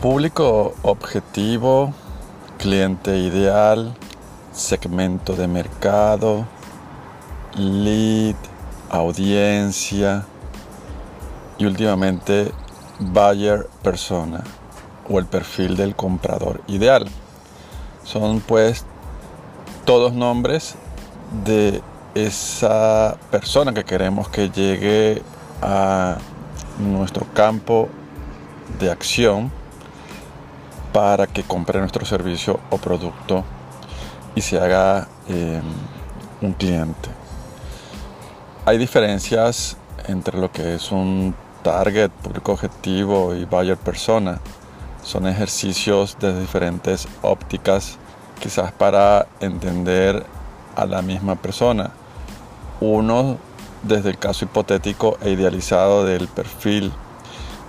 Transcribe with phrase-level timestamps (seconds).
[0.00, 1.92] Público objetivo,
[2.56, 3.96] cliente ideal,
[4.52, 6.46] segmento de mercado,
[7.56, 8.36] lead,
[8.90, 10.24] audiencia
[11.58, 12.52] y últimamente
[13.00, 14.44] buyer persona
[15.10, 17.08] o el perfil del comprador ideal.
[18.04, 18.84] Son pues
[19.84, 20.76] todos nombres
[21.44, 21.82] de
[22.14, 25.24] esa persona que queremos que llegue
[25.60, 26.18] a
[26.78, 27.88] nuestro campo
[28.78, 29.57] de acción
[30.98, 33.44] para que compre nuestro servicio o producto
[34.34, 35.60] y se haga eh,
[36.40, 37.08] un cliente.
[38.64, 39.76] Hay diferencias
[40.08, 44.40] entre lo que es un target, público objetivo y buyer persona.
[45.04, 47.96] Son ejercicios de diferentes ópticas,
[48.40, 50.26] quizás para entender
[50.74, 51.92] a la misma persona.
[52.80, 53.38] Uno
[53.84, 56.92] desde el caso hipotético e idealizado del perfil,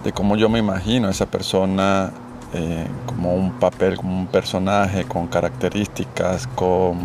[0.04, 2.12] de cómo yo me imagino a esa persona
[2.54, 6.98] eh, como un papel, como un personaje con características, con,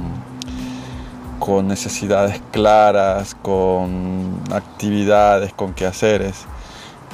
[1.38, 6.46] con necesidades claras, con actividades, con quehaceres.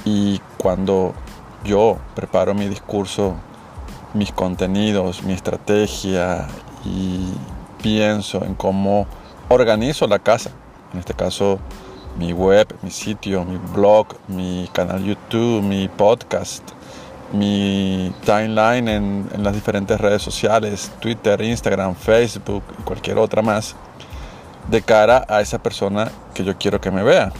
[0.05, 1.15] Y cuando
[1.65, 3.35] yo preparo mi discurso,
[4.15, 6.47] mis contenidos, mi estrategia
[6.85, 7.33] y
[7.83, 9.07] pienso en cómo
[9.49, 10.51] organizo la casa,
[10.93, 11.59] en este caso
[12.19, 16.63] mi web, mi sitio, mi blog, mi canal YouTube, mi podcast,
[17.33, 23.77] mi timeline en, las diferentes redes sociales, Twitter, Instagram, Facebook y cualquier otra más,
[24.69, 27.33] de cara a esa persona que yo quiero que me vea.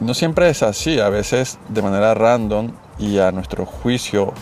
[0.00, 4.32] No siempre es así, a veces de manera random y a nuestro juicio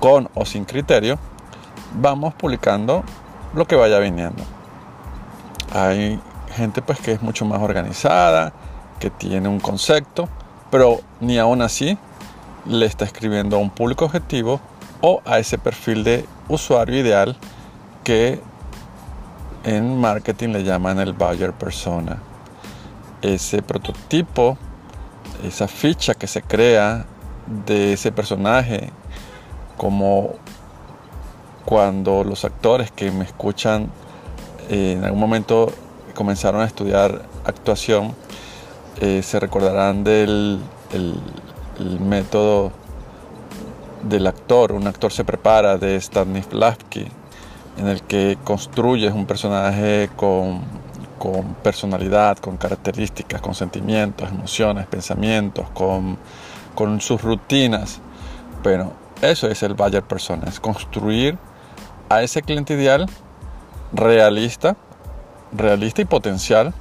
[0.00, 1.18] con o sin criterio,
[1.94, 3.02] vamos publicando
[3.54, 4.42] lo que vaya viniendo.
[5.72, 6.20] Hay
[6.54, 8.52] gente pues que es mucho más organizada,
[9.00, 10.28] que tiene un concepto,
[10.70, 11.98] pero ni aún así
[12.68, 14.60] le está escribiendo a un público objetivo
[15.00, 17.36] o a ese perfil de usuario ideal
[18.04, 18.40] que
[19.64, 22.18] en marketing le llaman el buyer persona.
[23.22, 24.56] Ese prototipo,
[25.42, 27.06] esa ficha que se crea
[27.66, 28.90] de ese personaje,
[29.76, 30.34] como
[31.64, 33.90] cuando los actores que me escuchan
[34.68, 35.72] eh, en algún momento
[36.14, 38.14] comenzaron a estudiar actuación,
[39.00, 40.60] eh, se recordarán del
[40.92, 41.20] el
[42.00, 42.72] método
[44.02, 44.72] del actor.
[44.72, 47.06] Un actor se prepara de Stanislavski,
[47.76, 50.62] en el que construyes un personaje con,
[51.18, 56.18] con personalidad, con características, con sentimientos, emociones, pensamientos, con,
[56.74, 58.00] con sus rutinas.
[58.62, 61.38] Pero eso es el Bayer Persona, es construir
[62.08, 63.06] a ese cliente ideal
[63.92, 64.76] realista,
[65.52, 66.74] realista y potencial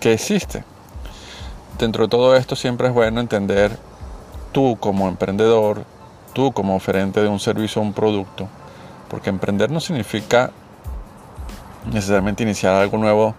[0.00, 0.64] que existe.
[1.78, 3.76] Dentro de todo esto siempre es bueno entender
[4.54, 5.84] tú como emprendedor,
[6.32, 8.48] tú como oferente de un servicio o un producto,
[9.10, 10.52] porque emprender no significa
[11.92, 13.34] necesariamente iniciar algo nuevo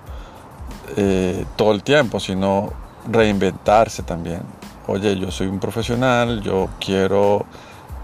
[0.97, 2.73] eh, todo el tiempo, sino
[3.09, 4.41] reinventarse también.
[4.87, 7.45] Oye, yo soy un profesional, yo quiero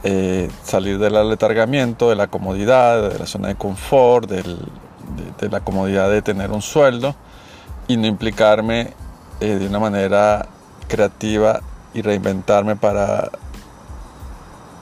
[0.04, 6.10] eh, salir del aletargamiento, de la comodidad, de la zona de confort, de, la comodidad
[6.10, 7.14] de tener un sueldo
[7.90, 8.94] y no implicarme
[9.42, 10.48] eh, de una manera
[10.88, 11.60] creativa
[11.94, 13.30] y reinventarme para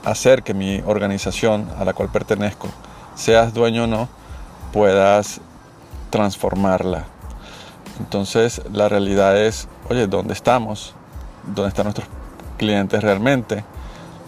[0.04, 2.68] hacer que mi organización a la cual pertenezco,
[3.14, 4.08] seas dueño o no,
[4.72, 5.40] puedas
[6.10, 7.04] transformarla.
[7.98, 10.94] Entonces la realidad es, oye, ¿dónde estamos?
[11.44, 12.08] ¿Dónde están nuestros
[12.56, 13.64] clientes realmente?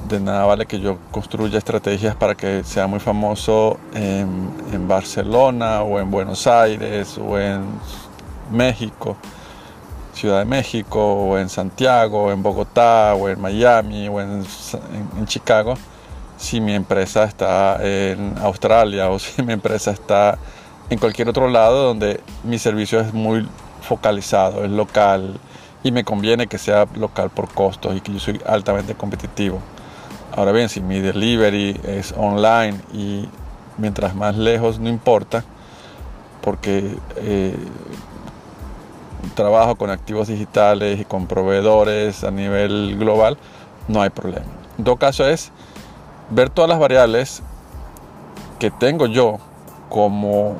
[0.08, 5.82] De nada vale que yo construya estrategias para que sea muy famoso en, en Barcelona
[5.82, 7.62] o en Buenos Aires o en
[8.50, 9.16] México
[10.12, 14.44] Ciudad de México, o en Santiago, o en Bogotá, o en Miami, o en,
[15.26, 15.74] Chicago,
[16.36, 20.38] si mi empresa está en Australia o si mi empresa está
[20.90, 23.46] en cualquier otro lado donde mi servicio es muy
[23.80, 25.38] focalizado, es local
[25.82, 29.60] y me conviene que sea local por costos y que yo soy altamente competitivo.
[30.34, 33.28] Ahora bien, si mi delivery es online y
[33.78, 35.44] mientras más lejos no importa,
[36.42, 37.56] porque eh,
[39.34, 43.38] trabajo con activos digitales y con proveedores a nivel global,
[43.88, 44.46] no hay problema.
[44.78, 45.52] En todo caso es
[46.30, 47.42] ver todas las variables
[48.58, 49.38] que tengo yo
[49.88, 50.56] como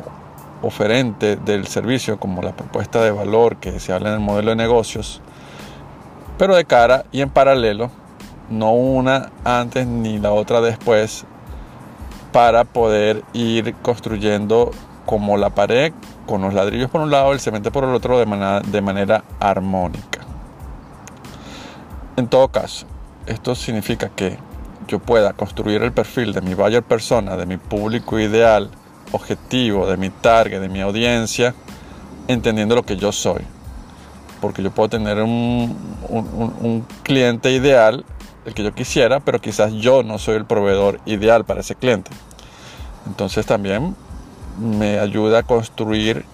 [0.62, 4.56] oferente del servicio, como la propuesta de valor que se habla en el modelo de
[4.56, 5.20] negocios,
[6.38, 7.90] pero de cara y en paralelo,
[8.50, 11.24] no una antes ni la otra después,
[12.32, 14.70] para poder ir construyendo
[15.12, 15.92] como la pared
[16.24, 19.24] con los ladrillos por un lado, el cemento por el otro de manera, de manera
[19.40, 20.20] armónica.
[22.16, 22.86] En todo caso,
[23.26, 24.38] esto significa que
[24.88, 28.70] yo pueda construir el perfil de mi buyer persona, de mi público ideal,
[29.12, 31.54] objetivo, de mi target, de mi audiencia,
[32.26, 33.42] entendiendo lo que yo soy.
[34.40, 35.76] Porque yo puedo tener un,
[36.08, 38.06] un cliente ideal,
[38.46, 42.10] el que yo quisiera, pero quizás yo no soy el proveedor ideal para ese cliente.
[43.06, 43.94] Entonces también
[44.58, 46.24] me ayuda a construir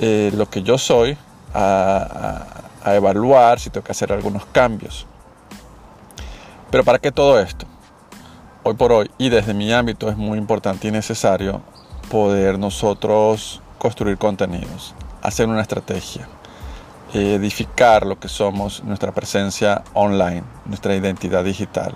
[0.00, 1.16] eh, lo que yo soy,
[1.54, 2.44] a,
[2.86, 5.06] evaluar si tengo que hacer algunos cambios.
[6.70, 7.66] Pero ¿para qué todo esto?
[8.62, 11.60] Hoy por hoy y desde mi ámbito es muy importante y necesario
[12.10, 16.28] poder nosotros construir contenidos, hacer una estrategia,
[17.12, 21.94] edificar lo que somos, nuestra presencia online, nuestra identidad digital.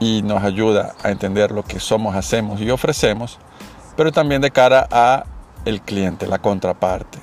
[0.00, 3.38] Y nos ayuda a entender lo que somos, hacemos y ofrecemos,
[4.00, 5.26] pero también de cara a
[5.66, 7.18] el cliente, la contraparte,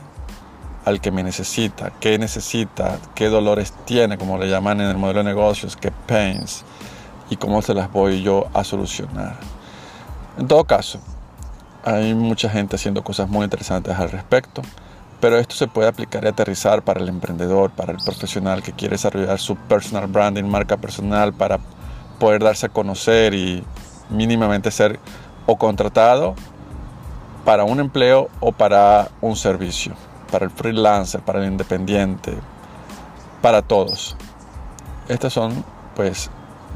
[0.85, 5.23] al que me necesita, qué necesita, qué dolores tiene, como le llaman en el modelo
[5.23, 6.63] de negocios, qué pains,
[7.31, 9.37] y cómo se las voy yo a solucionar.
[10.37, 10.99] En todo caso,
[11.83, 14.61] hay mucha gente haciendo cosas muy interesantes al respecto,
[15.19, 18.97] pero esto se puede aplicar y aterrizar para el emprendedor, para el profesional que quiere
[18.97, 21.57] desarrollar su personal branding, marca personal, para
[22.19, 23.63] poder darse a conocer y
[24.11, 24.99] mínimamente ser
[25.47, 26.35] o contratado
[27.47, 29.93] para un empleo o para un servicio,
[30.29, 32.33] para el freelancer, para el independiente,
[33.41, 34.17] para todos.
[35.07, 35.63] Estas son
[35.95, 36.29] pues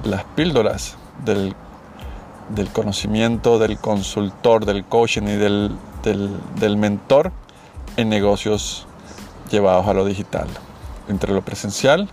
[0.05, 0.95] las píldoras
[1.25, 1.53] del,
[2.71, 7.33] conocimiento del consultor, del coaching y del, del mentor
[7.97, 8.87] en negocios
[9.51, 10.47] llevados a lo digital,
[11.09, 12.07] entre lo presencial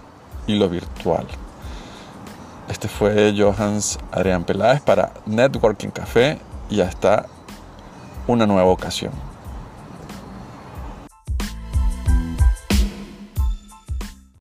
[0.48, 1.28] y lo virtual.
[2.68, 7.26] Este fue Johans Adrián Peláez para Networking Café y hasta
[8.28, 9.12] una nueva ocasión.